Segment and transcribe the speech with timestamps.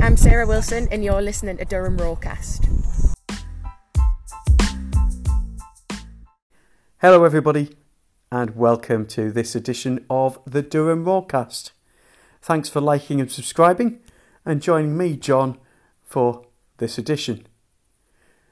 [0.00, 3.14] I'm Sarah Wilson, and you're listening to Durham Roarcast.
[6.98, 7.76] Hello, everybody,
[8.30, 11.70] and welcome to this edition of the Durham Roarcast.
[12.42, 14.00] Thanks for liking and subscribing,
[14.44, 15.58] and joining me, John,
[16.02, 16.44] for
[16.76, 17.46] this edition.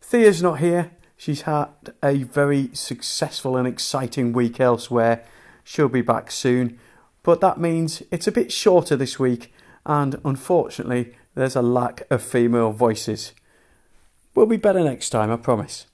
[0.00, 0.92] Thea's not here.
[1.16, 1.68] She's had
[2.02, 5.24] a very successful and exciting week elsewhere.
[5.64, 6.78] She'll be back soon,
[7.22, 9.52] but that means it's a bit shorter this week,
[9.84, 13.32] and unfortunately, there's a lack of female voices.
[14.34, 15.86] We'll be better next time, I promise.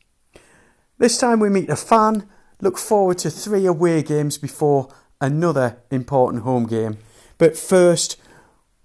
[0.99, 2.29] This time we meet a fan,
[2.61, 4.89] look forward to three away games before
[5.21, 6.99] another important home game.
[7.39, 8.21] But first,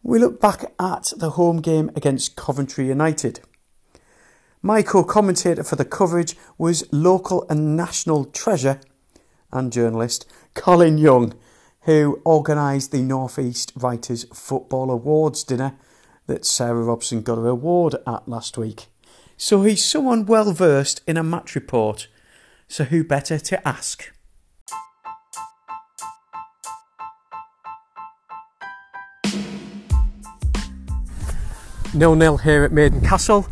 [0.02, 3.40] we look back at the home game against Coventry United.
[4.64, 8.80] My co commentator for the coverage was local and national treasure
[9.52, 11.36] and journalist Colin Young,
[11.82, 15.76] who organised the North East Writers Football Awards dinner
[16.28, 18.86] that Sarah Robson got her award at last week.
[19.38, 22.08] So he's someone well versed in a match report,
[22.68, 24.12] so who better to ask?
[31.94, 33.48] Nil nil here at Maiden Castle.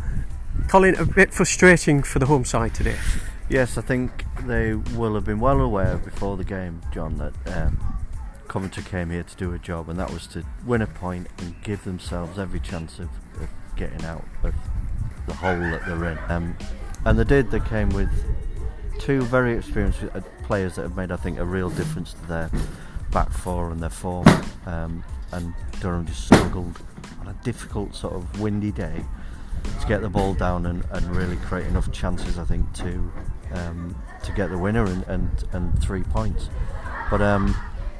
[0.68, 2.96] Colin, a bit frustrating for the home side today.
[3.48, 7.95] Yes, I think they will have been well aware before the game, John, that um,
[8.56, 11.62] Coventry came here to do a job, and that was to win a point and
[11.62, 14.54] give themselves every chance of, of getting out of
[15.26, 16.18] the hole that they're in.
[16.30, 16.56] Um,
[17.04, 17.50] and they did.
[17.50, 18.08] They came with
[18.98, 22.50] two very experienced uh, players that have made, I think, a real difference to their
[23.10, 24.26] back four and their form.
[24.64, 26.80] Um, and Durham just struggled
[27.20, 29.04] on a difficult sort of windy day
[29.82, 33.12] to get the ball down and, and really create enough chances, I think, to
[33.52, 36.48] um, to get the winner and, and, and three points.
[37.10, 37.54] But um,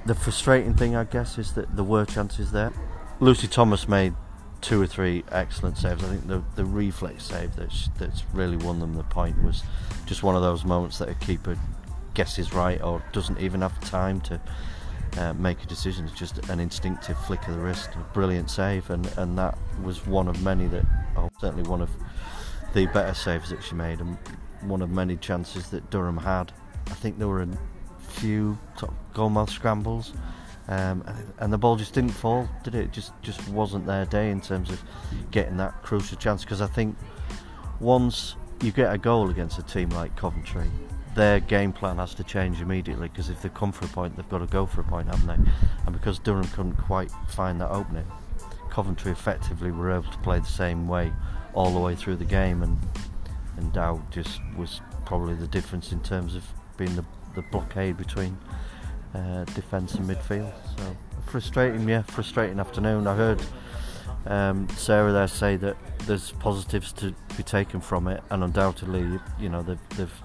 [0.06, 2.72] the frustrating thing, I guess, is that there were chances there.
[3.20, 4.14] Lucy Thomas made
[4.60, 6.02] two or three excellent saves.
[6.02, 9.62] I think the the reflex save that's that's really won them the point was
[10.06, 11.58] just one of those moments that a keeper
[12.14, 14.40] guesses right or doesn't even have time to
[15.18, 16.06] uh, make a decision.
[16.06, 20.06] It's just an instinctive flick of the wrist, a brilliant save, and, and that was
[20.06, 20.84] one of many that,
[21.16, 21.90] oh, certainly one of
[22.74, 24.16] the better saves that she made, and
[24.62, 26.52] one of many chances that Durham had.
[26.86, 27.48] I think there were a
[28.16, 30.12] few top goalmouth scrambles,
[30.68, 32.84] um, and, and, the ball just didn't fall, did it?
[32.86, 32.92] it?
[32.92, 34.82] Just just wasn't their day in terms of
[35.30, 36.42] getting that crucial chance.
[36.42, 36.96] Because I think
[37.78, 40.66] once you get a goal against a team like Coventry,
[41.14, 44.28] their game plan has to change immediately because if they come for a point, they've
[44.28, 45.50] got to go for a point, haven't they?
[45.86, 48.06] And because Durham couldn't quite find that opening,
[48.70, 51.12] Coventry effectively were able to play the same way
[51.54, 52.78] all the way through the game, and
[53.56, 56.44] and Dow just was probably the difference in terms of
[56.76, 57.04] being the,
[57.36, 58.36] the blockade between
[59.14, 60.52] uh, defence and midfield.
[60.76, 63.06] So frustrating, yeah, frustrating afternoon.
[63.06, 63.40] I heard
[64.26, 65.76] um, Sarah there say that
[66.06, 70.22] there's positives to be taken from it, and undoubtedly, you know, they've, they've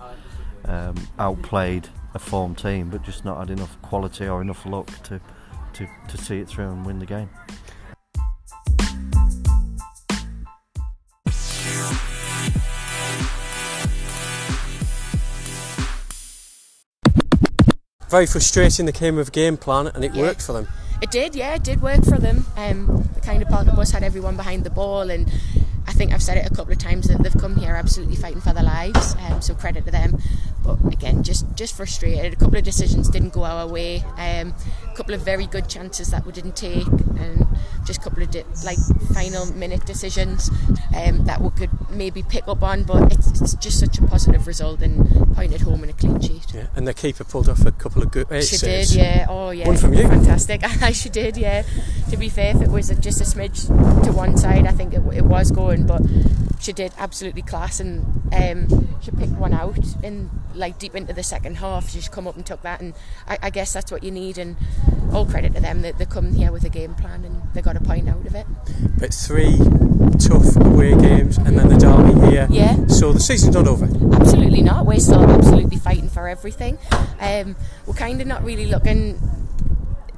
[0.65, 5.19] um, outplayed a form team, but just not had enough quality or enough luck to,
[5.73, 7.29] to, to see it through and win the game.
[18.11, 18.85] Very frustrating.
[18.85, 20.23] They came with a game plan and it yeah.
[20.23, 20.67] worked for them.
[21.01, 22.45] It did, yeah, it did work for them.
[22.57, 25.31] Um, the kind of part of bus had everyone behind the ball and
[25.87, 28.41] I think I've said it a couple of times that they've come here absolutely fighting
[28.41, 29.15] for their lives.
[29.15, 30.19] Um, so credit to them.
[30.63, 32.33] But again, just just frustrated.
[32.33, 34.03] A couple of decisions didn't go our way.
[34.17, 34.53] Um,
[34.91, 37.47] a couple of very good chances that we didn't take, and
[37.85, 38.77] just a couple of di- like
[39.13, 40.49] final minute decisions
[40.95, 42.83] um, that we could maybe pick up on.
[42.83, 46.53] But it's, it's, just such a positive result and pointed home in a clean sheet.
[46.53, 48.27] Yeah, and the keeper pulled off a couple of good.
[48.43, 48.91] She saves.
[48.91, 49.25] did, yeah.
[49.29, 49.67] Oh, yeah.
[49.67, 50.03] One from you.
[50.03, 50.63] Fantastic.
[50.81, 51.63] I she did, yeah.
[52.09, 53.67] To be fair, if it was just a smidge
[54.03, 56.01] to one side, I think it, it was going, but
[56.61, 61.23] she did absolutely class and um, she picked one out in like deep into the
[61.23, 61.89] second half.
[61.89, 62.93] She's come up and took that, and
[63.27, 64.37] I, I, guess that's what you need.
[64.37, 64.55] And
[65.11, 67.75] all credit to them that they come here with a game plan and they got
[67.75, 68.45] a point out of it.
[68.97, 69.57] But three
[70.19, 72.47] tough away games, and then the derby here.
[72.49, 72.85] Yeah.
[72.87, 73.85] So the season's not over.
[74.15, 74.85] Absolutely not.
[74.85, 76.77] We're still absolutely fighting for everything.
[77.19, 77.55] Um,
[77.85, 79.19] we're kind of not really looking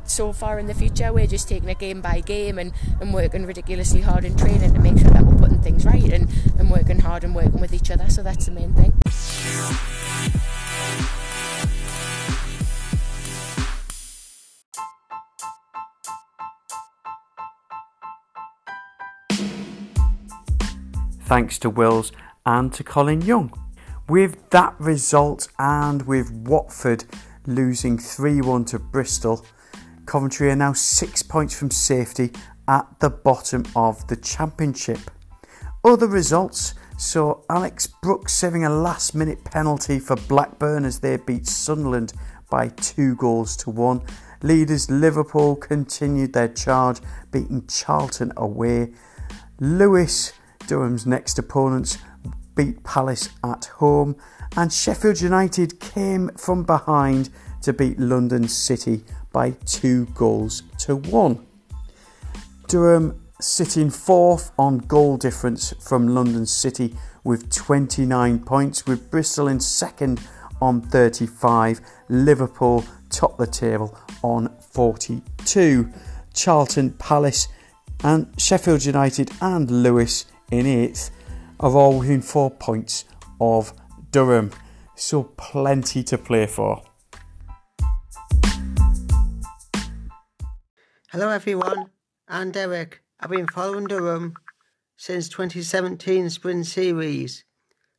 [0.05, 1.13] so far in the future.
[1.13, 4.79] We're just taking a game by game and, and working ridiculously hard in training to
[4.79, 6.29] make sure that we're things right and,
[6.59, 8.09] and working hard and working with each other.
[8.09, 8.93] So that's the main thing.
[21.25, 22.11] Thanks to Wils
[22.45, 23.51] and to Colin Young.
[24.07, 27.05] With that result and with Watford
[27.47, 29.45] losing 3 1 to Bristol,
[30.05, 32.31] Coventry are now six points from safety
[32.67, 34.99] at the bottom of the championship.
[35.85, 41.45] Other results saw Alex Brooks saving a last minute penalty for Blackburn as they beat
[41.45, 42.13] Sunderland
[42.49, 44.01] by two goals to one.
[44.41, 47.01] Leaders Liverpool continued their charge,
[47.31, 48.93] beating Charlton away.
[49.59, 50.31] Lewes,
[50.67, 51.97] Durham's next opponents,
[52.55, 54.15] beat Palace at home,
[54.55, 57.29] and Sheffield United came from behind
[57.61, 59.03] to beat London City
[59.33, 61.45] by two goals to one.
[62.67, 66.95] Durham sitting fourth on goal difference from London City
[67.25, 70.21] with 29 points, with Bristol in second
[70.61, 75.89] on 35, Liverpool top the table on 42,
[76.33, 77.49] Charlton Palace
[78.03, 81.11] and Sheffield United and Lewes in eighth
[81.59, 83.03] are all within four points
[83.41, 83.73] of
[84.11, 84.51] Durham.
[84.95, 86.81] So plenty to play for.
[91.11, 91.89] Hello everyone,
[92.27, 93.03] I'm Derek.
[93.23, 94.33] I've been following Durham
[94.97, 97.45] since 2017 Spring Series.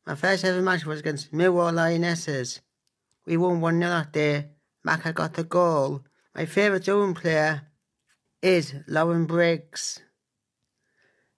[0.05, 2.61] My first ever match was against Millwall Lionesses.
[3.25, 4.49] We won 1 0 that day.
[4.83, 6.03] Maka got the goal.
[6.35, 7.63] My favourite Durham player
[8.43, 9.99] is Lauren Briggs.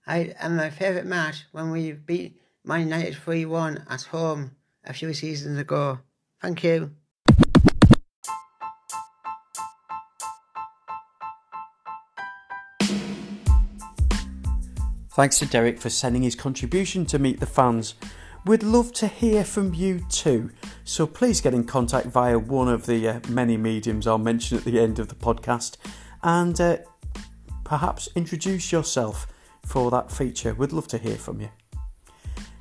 [0.05, 4.91] I and my favourite match when we beat Man United 3 1 at home a
[4.91, 5.99] few seasons ago.
[6.41, 6.91] Thank you.
[15.17, 17.95] Thanks to Derek for sending his contribution to Meet the Fans.
[18.45, 20.51] We'd love to hear from you too,
[20.83, 24.63] so please get in contact via one of the uh, many mediums I'll mention at
[24.63, 25.77] the end of the podcast
[26.21, 26.77] and uh,
[27.63, 29.25] perhaps introduce yourself
[29.65, 30.53] for that feature.
[30.53, 31.49] We'd love to hear from you.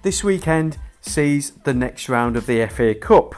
[0.01, 3.35] This weekend sees the next round of the FA Cup,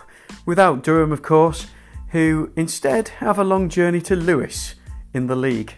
[0.47, 1.67] without Durham, of course,
[2.11, 4.77] who instead have a long journey to Lewes
[5.13, 5.75] in the league.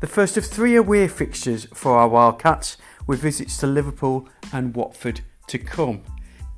[0.00, 2.76] The first of three away fixtures for our Wildcats,
[3.08, 6.02] with visits to Liverpool and Watford to come.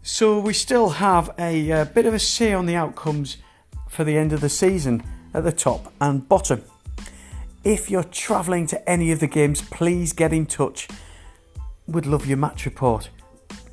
[0.02, 3.38] So we still have a, a bit of a say on the outcomes
[3.88, 5.02] for the end of the season
[5.32, 6.62] at the top and bottom.
[7.64, 10.86] If you're travelling to any of the games, please get in touch.
[11.86, 13.08] Would love your match report.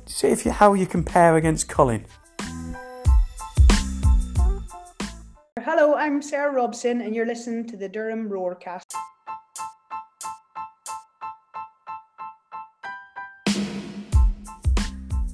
[0.06, 2.06] See if you, how you compare against Colin.
[5.58, 8.94] Hello, I'm Sarah Robson, and you're listening to the Durham Roarcast.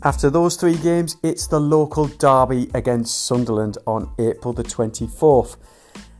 [0.04, 5.56] After those three games, it's the local derby against Sunderland on April the 24th.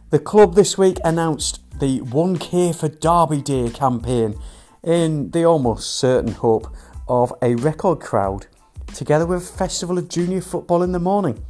[0.08, 4.38] The club this week announced the 1K for Derby Day campaign
[4.82, 6.75] in the almost certain hope
[7.08, 8.46] of a record crowd,
[8.94, 11.44] together with a festival of junior football in the morning.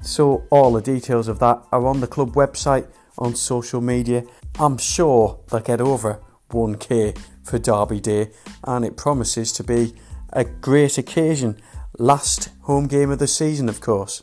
[0.00, 2.86] So, all the details of that are on the club website,
[3.18, 4.24] on social media.
[4.58, 8.30] I'm sure they'll get over 1K for Derby Day,
[8.64, 9.92] and it promises to be
[10.32, 11.60] a great occasion.
[11.98, 14.22] Last home game of the season, of course.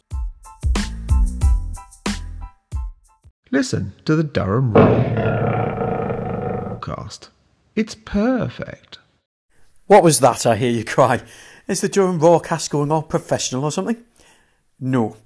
[3.51, 5.69] Listen to the Durham Roarcast.
[7.75, 8.99] It's perfect.
[9.87, 11.21] What was that, I hear you cry?
[11.67, 14.03] Is the Durham Roarcast going all professional or something?
[14.79, 15.17] No.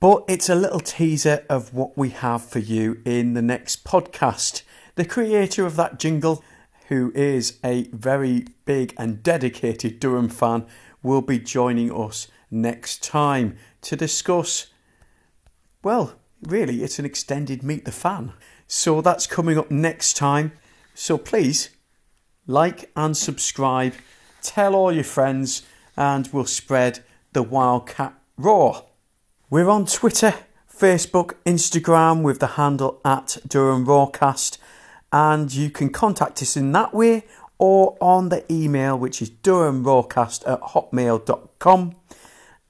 [0.00, 4.62] But it's a little teaser of what we have for you in the next podcast.
[4.94, 6.42] The creator of that jingle
[6.90, 10.66] who is a very big and dedicated Durham fan,
[11.04, 14.66] will be joining us next time to discuss.
[15.84, 18.32] Well, really, it's an extended Meet the Fan.
[18.66, 20.50] So that's coming up next time.
[20.92, 21.70] So please
[22.44, 23.94] like and subscribe,
[24.42, 25.62] tell all your friends,
[25.96, 28.86] and we'll spread the Wildcat Roar.
[29.48, 30.34] We're on Twitter,
[30.76, 34.58] Facebook, Instagram with the handle at Durham Roarcast
[35.12, 37.24] and you can contact us in that way
[37.58, 41.94] or on the email which is durhamroarcast at hotmail.com.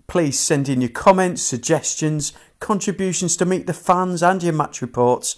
[0.06, 5.36] Please send in your comments, suggestions, contributions to meet the fans and your match reports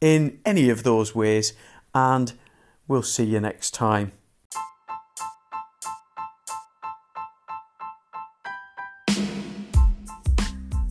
[0.00, 1.52] in any of those ways
[1.94, 2.32] and
[2.86, 4.12] we'll see you next time.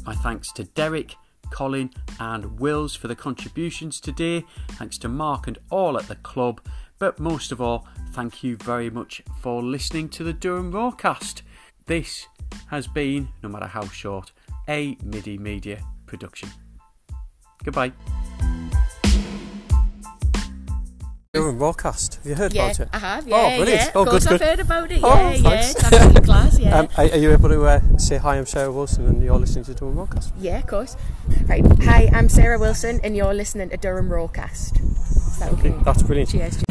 [0.06, 1.16] My thanks to Derek
[1.52, 4.44] Colin, and Wils for the contributions today.
[4.72, 6.62] Thanks to Mark and all at the club.
[6.98, 11.42] But most of all, thank you very much for listening to the Durham Roarcast.
[11.86, 12.28] This
[12.68, 14.32] has been, no matter how short,
[14.68, 16.50] a MIDI Media production.
[17.64, 17.92] Goodbye.
[21.34, 22.16] Durham Roarcast.
[22.18, 22.90] Have you heard yeah, about it?
[22.92, 23.26] I have.
[23.26, 23.82] Yeah, oh, brilliant.
[23.84, 23.92] yeah.
[23.96, 24.48] Oh, of course, good, I've good.
[24.50, 25.00] heard about it.
[25.02, 25.54] Oh, Yeah, yeah.
[25.62, 26.60] It's absolutely class.
[26.60, 26.72] Yeah.
[26.82, 28.38] Um, are, are you able to uh, say hi?
[28.38, 30.34] I'm Sarah Wilson, and you're listening to Durham Roadcast.
[30.42, 30.98] yeah, of course.
[31.48, 31.66] Right.
[31.84, 34.82] Hi, I'm Sarah Wilson, and you're listening to Durham Roarcast.
[34.82, 35.74] Is that okay?
[35.86, 36.32] That's brilliant.
[36.32, 36.62] Cheers.